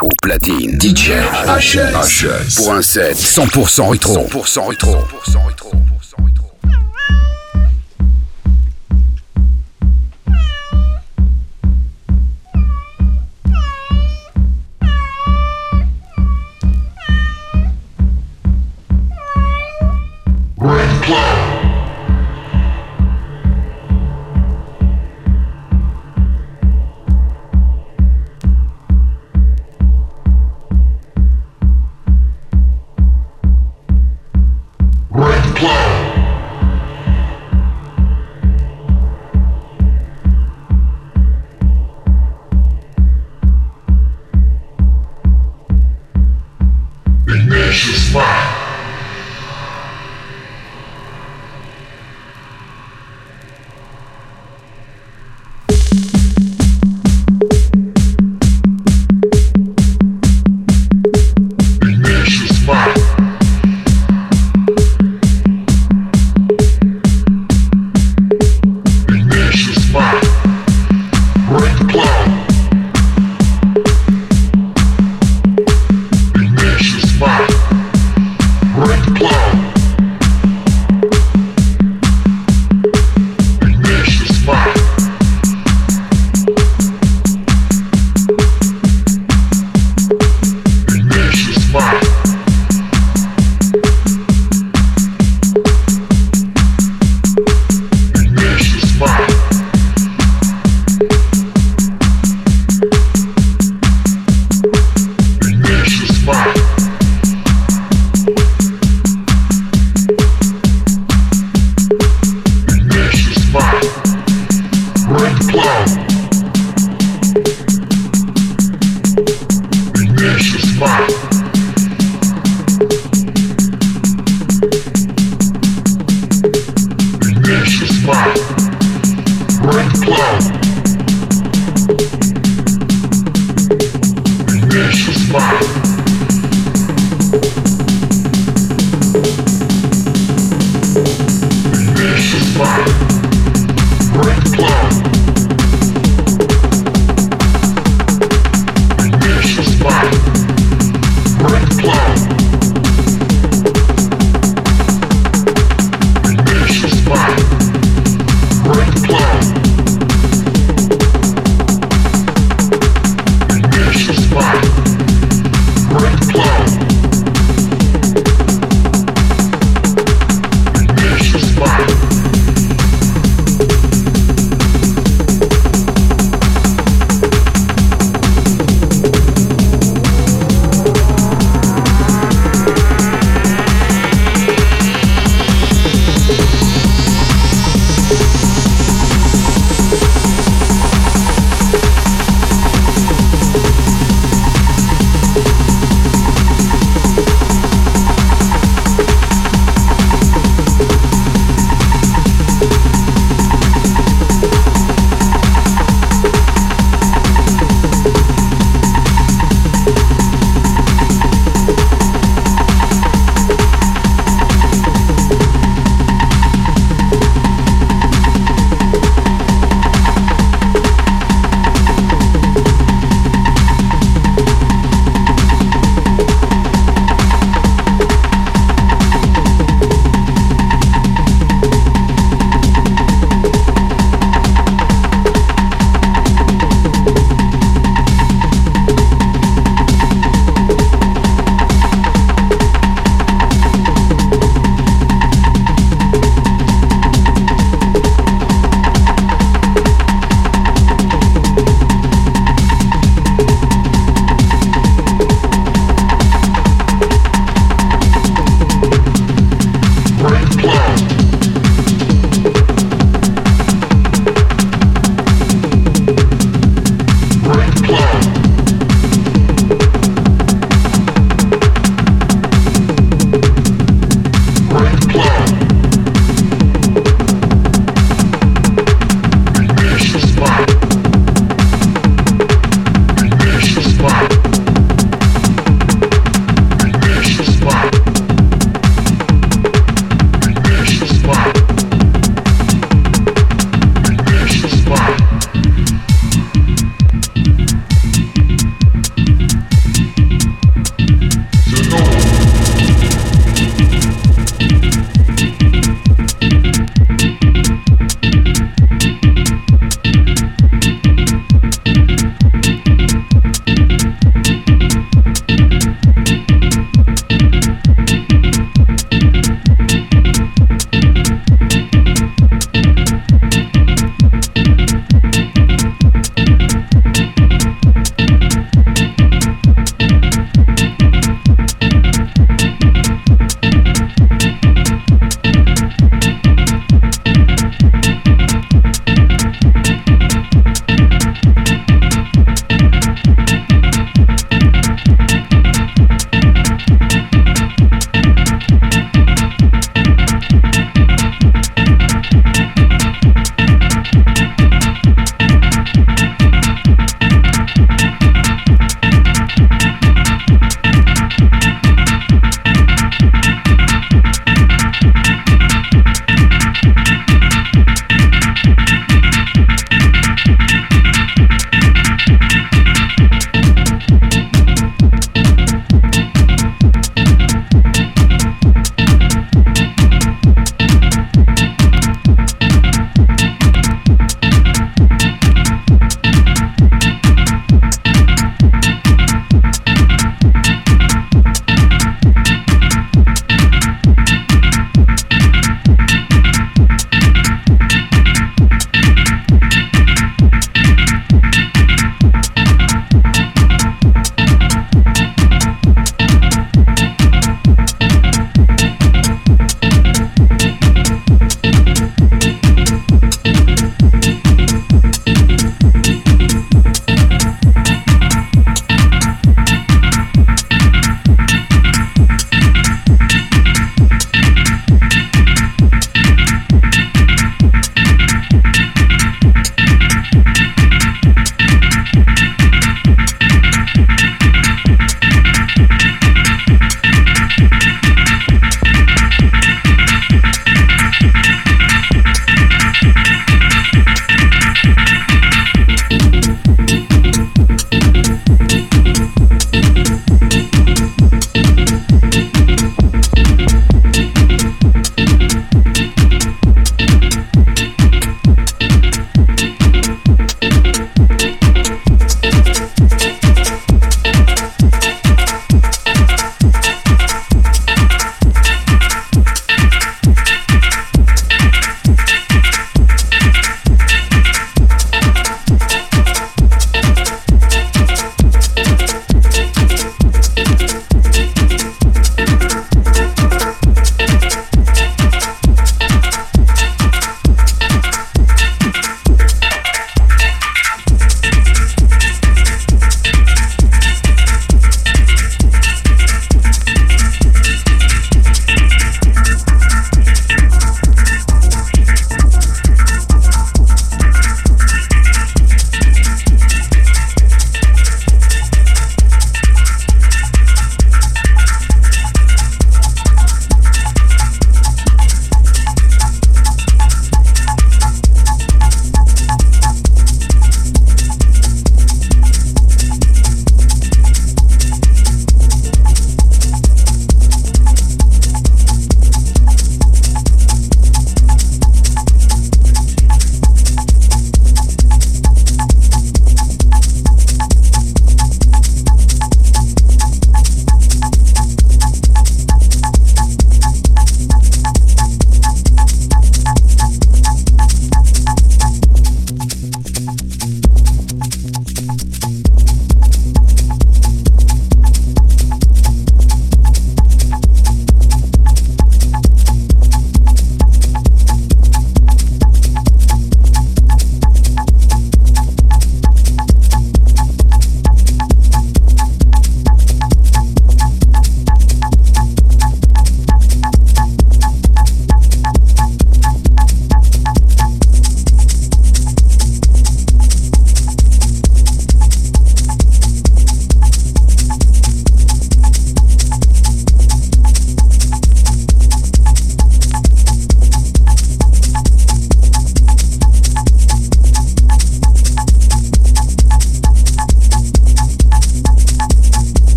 Au 0.00 0.08
platine, 0.22 0.80
DJ 0.80 1.10
HS. 1.44 2.54
Pour 2.56 2.72
un 2.72 2.82
set 2.82 3.16
100% 3.16 3.90
rétro. 3.90 4.28
100% 4.28 4.68
rétro. 4.68 4.96
100% 5.26 5.46
rétro. 5.48 5.72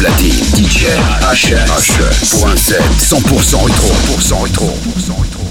platine. 0.00 0.32
DJ 0.54 0.86
HS.7 1.20 2.80
100% 2.98 3.64
rétro. 3.64 3.88
100% 4.18 4.42
rétro. 4.42 4.70
100% 4.96 5.20
rétro. 5.20 5.44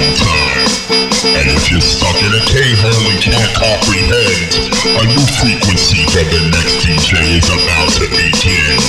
long 0.00 0.16
time. 0.16 0.64
And 1.36 1.46
if 1.52 1.70
you're 1.70 1.84
stuck 1.84 2.16
in 2.24 2.32
a 2.32 2.42
K-hole 2.48 3.06
and 3.12 3.20
can't 3.20 3.52
comprehend, 3.52 4.56
a 4.96 5.04
new 5.04 5.26
frequency 5.36 6.02
for 6.08 6.24
the 6.24 6.40
next 6.48 6.80
DJ 6.80 7.20
is 7.36 7.48
about 7.52 7.92
to 8.00 8.08
begin. 8.08 8.80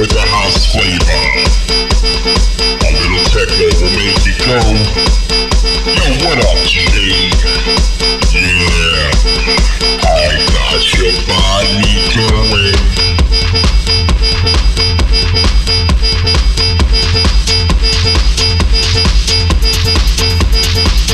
With 0.00 0.12
a 0.16 0.26
house 0.32 0.72
flavor, 0.72 1.24
a 2.84 2.90
little 2.96 3.24
techno 3.28 3.68
will 3.80 3.92
make 4.00 4.20
you 4.24 4.36
go. 4.44 4.60
Yo, 5.92 6.06
what 6.24 6.40
up, 6.40 6.60
Jay? 6.64 7.28
Yeah, 8.32 9.12
I 10.04 10.40
got 10.52 10.80
your 10.96 11.12
body 11.28 11.92
going. 12.16 12.86
Thank 18.06 18.30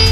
you. 0.07 0.12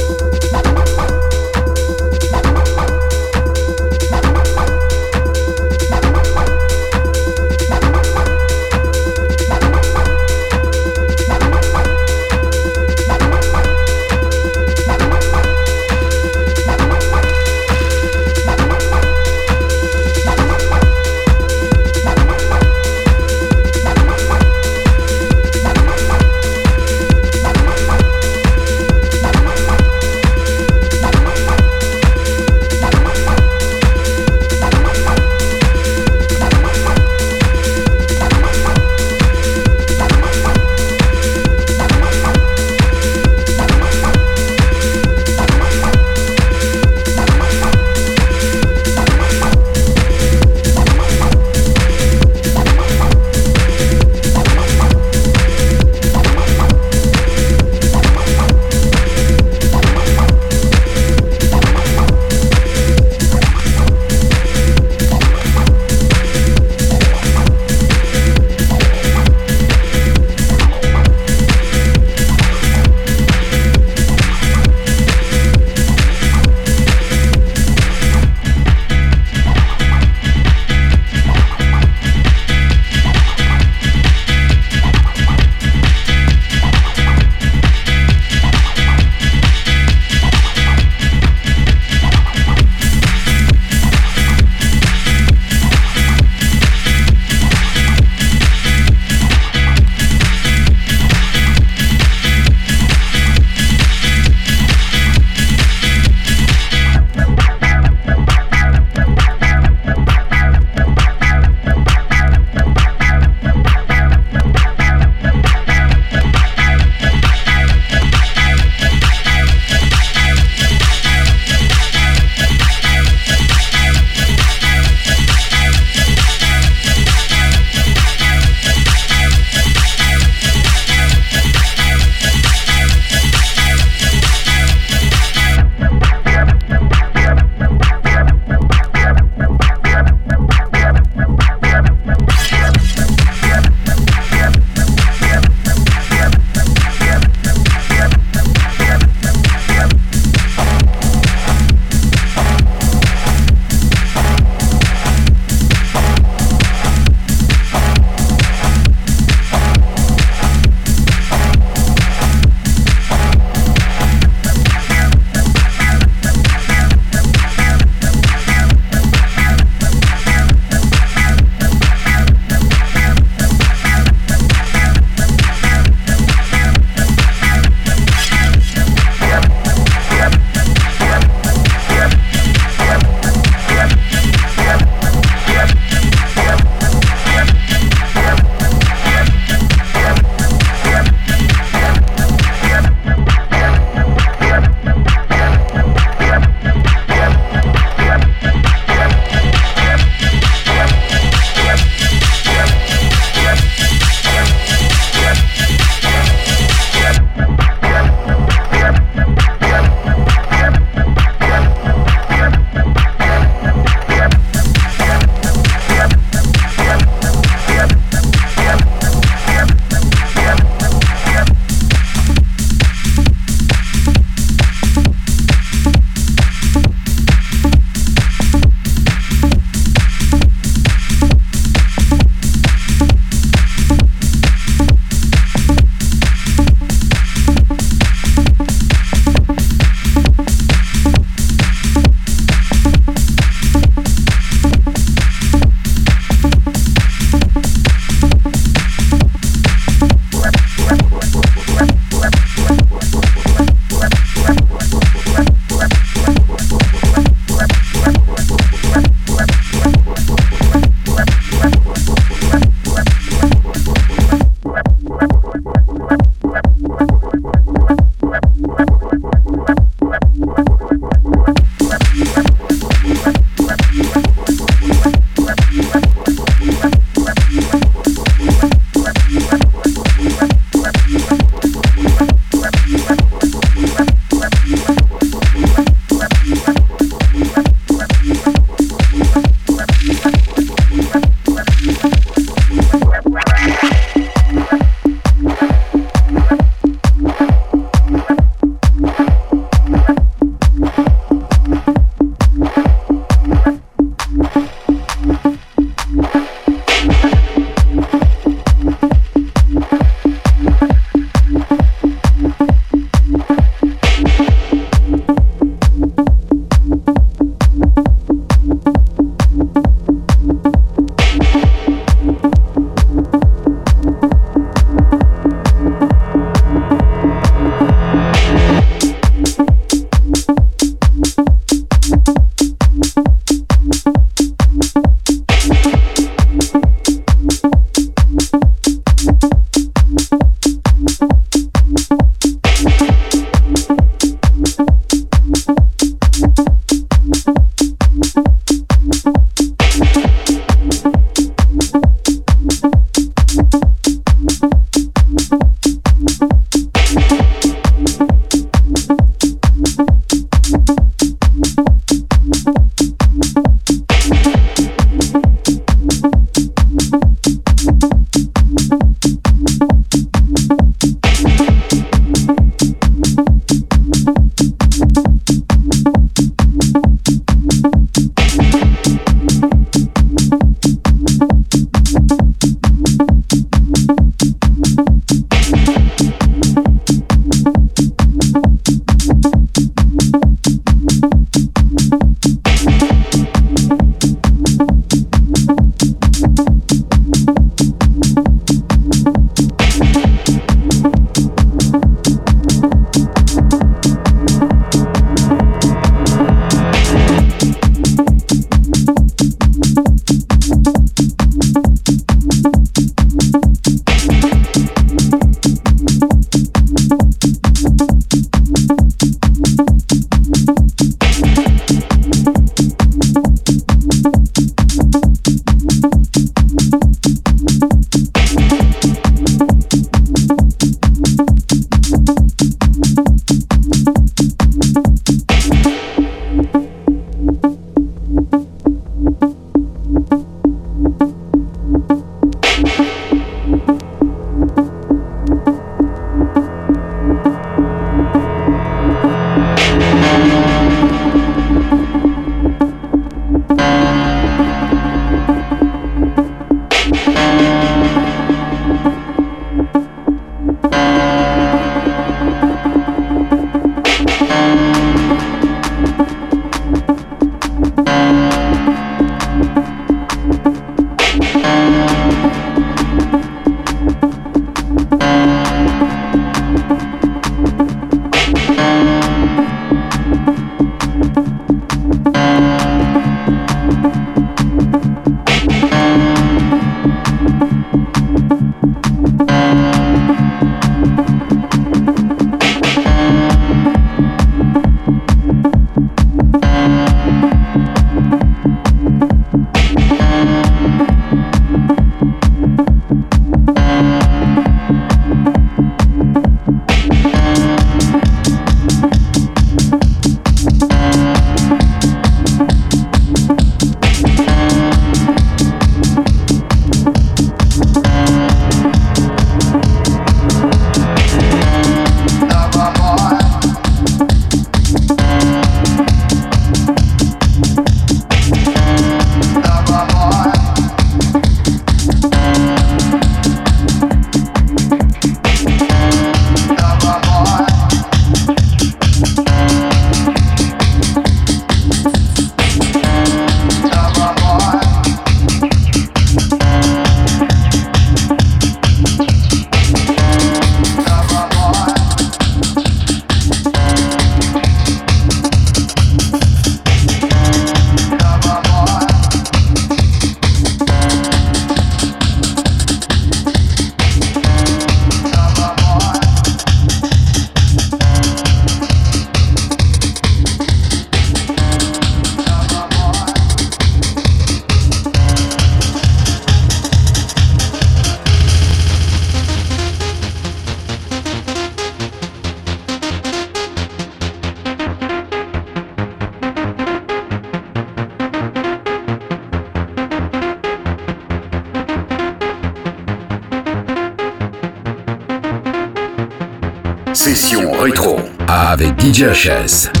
Joshes. 599.21 600.00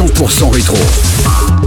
100% 0.00 0.50
rétro. 0.50 1.59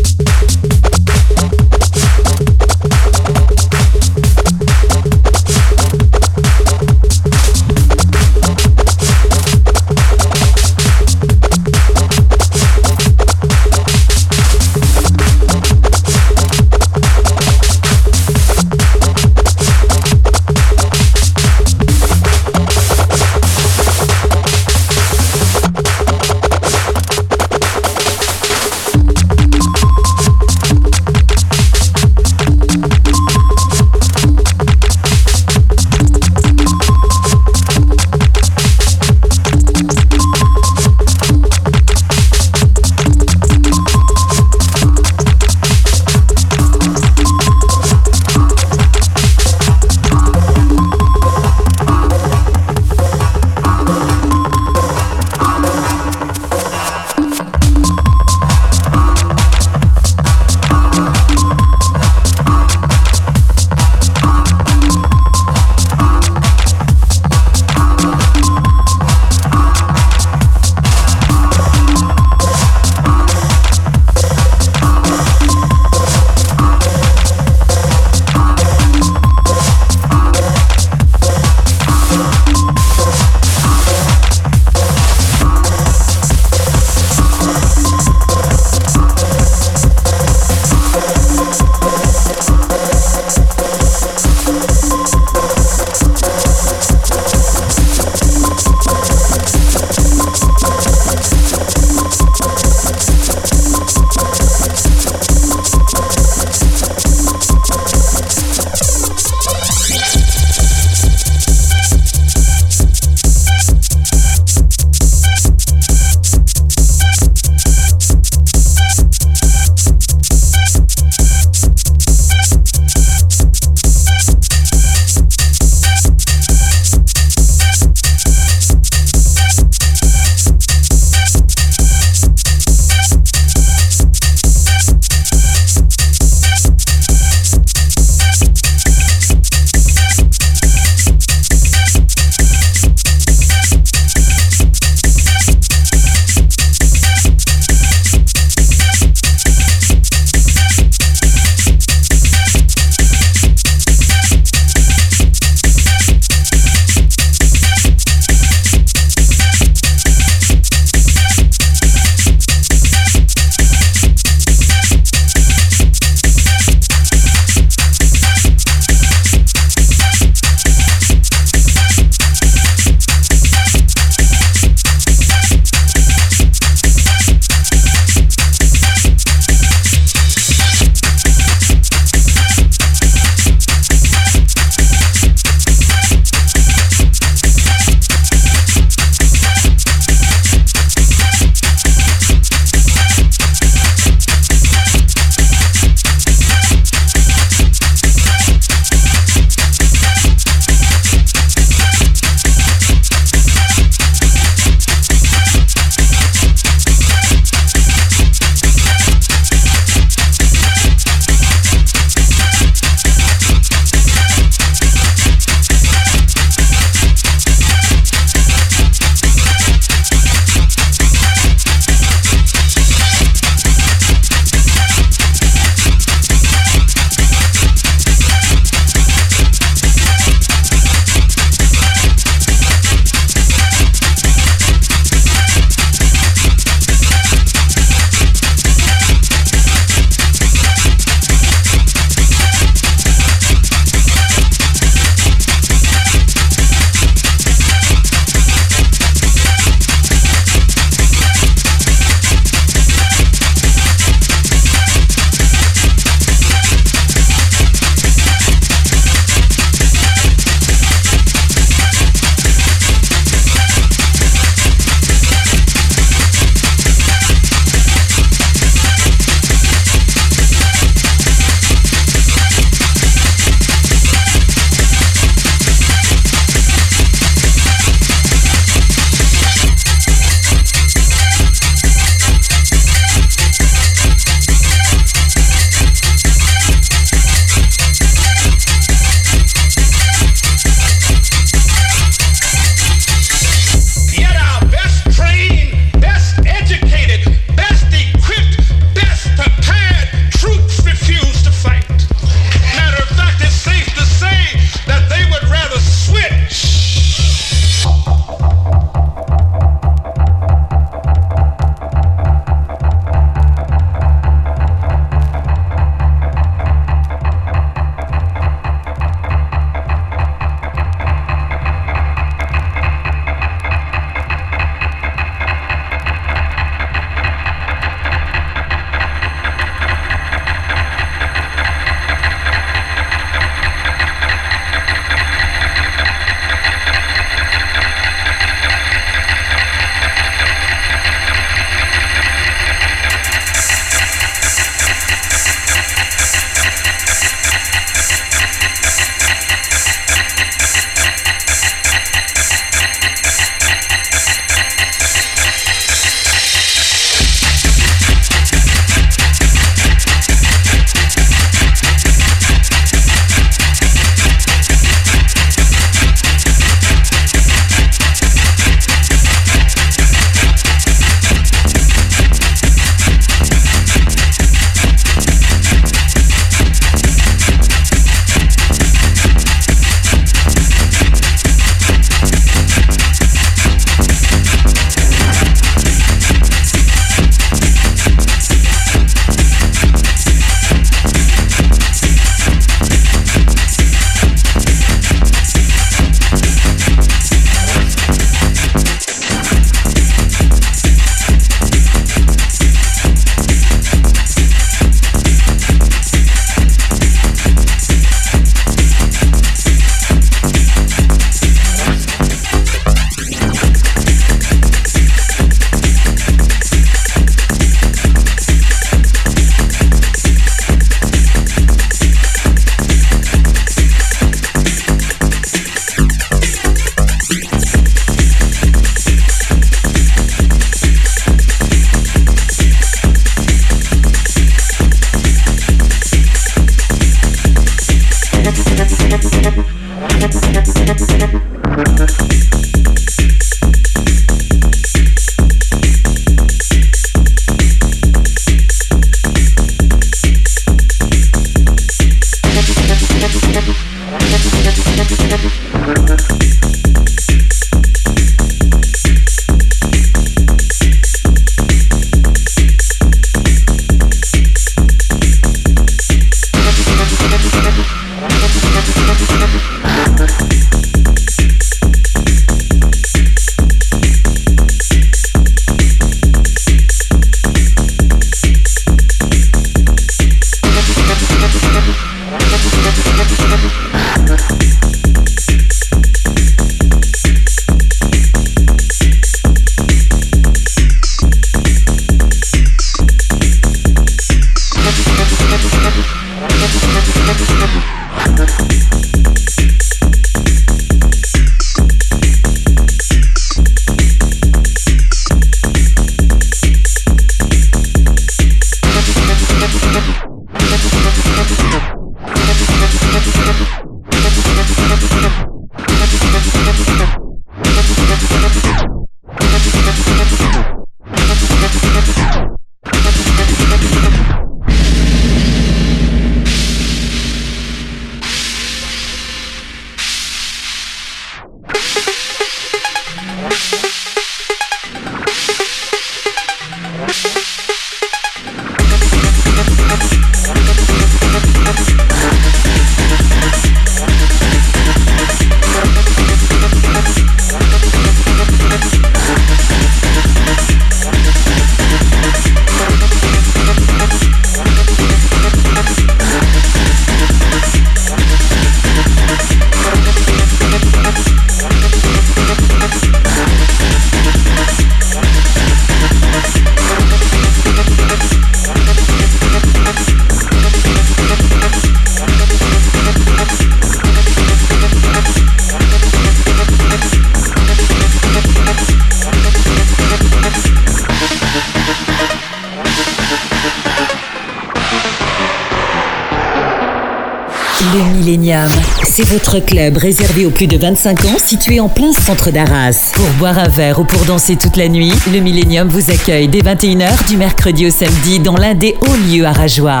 C'est 589.16 589.28
votre 589.28 589.60
club 589.60 589.96
réservé 589.96 590.44
aux 590.44 590.50
plus 590.50 590.66
de 590.66 590.76
25 590.76 591.24
ans 591.26 591.38
situé 591.38 591.78
en 591.78 591.88
plein 591.88 592.12
centre 592.12 592.50
d'Arras. 592.50 593.12
Pour 593.14 593.28
boire 593.38 593.60
un 593.60 593.68
verre 593.68 594.00
ou 594.00 594.04
pour 594.04 594.24
danser 594.24 594.56
toute 594.56 594.76
la 594.76 594.88
nuit, 594.88 595.12
le 595.32 595.38
Millennium 595.38 595.86
vous 595.86 596.10
accueille 596.10 596.48
dès 596.48 596.62
21h 596.62 597.28
du 597.28 597.36
mercredi 597.36 597.86
au 597.86 597.90
samedi 597.90 598.40
dans 598.40 598.56
l'un 598.56 598.74
des 598.74 598.96
hauts 599.02 599.32
lieux 599.32 599.44
arageois. 599.44 600.00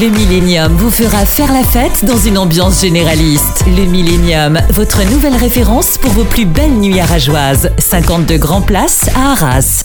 Le 0.00 0.08
Millennium 0.08 0.72
vous 0.74 0.90
fera 0.90 1.26
faire 1.26 1.52
la 1.52 1.64
fête 1.64 2.06
dans 2.06 2.16
une 2.16 2.38
ambiance 2.38 2.80
généraliste. 2.80 3.64
Le 3.66 3.84
Millennium, 3.84 4.58
votre 4.70 5.02
nouvelle 5.10 5.36
référence 5.36 5.98
pour 5.98 6.12
vos 6.12 6.24
plus 6.24 6.46
belles 6.46 6.78
nuits 6.78 7.00
arageoises. 7.00 7.70
52 7.78 8.38
grands 8.38 8.62
places 8.62 9.10
à 9.14 9.32
Arras. 9.32 9.84